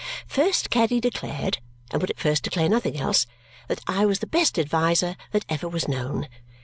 First 0.25 0.71
Caddy 0.71 0.99
declared 0.99 1.59
(and 1.91 2.01
would 2.01 2.09
at 2.09 2.17
first 2.17 2.41
declare 2.41 2.67
nothing 2.67 2.99
else) 2.99 3.27
that 3.67 3.81
I 3.85 4.03
was 4.07 4.17
the 4.17 4.25
best 4.25 4.57
adviser 4.57 5.15
that 5.31 5.45
ever 5.47 5.69
was 5.69 5.87
known. 5.87 6.27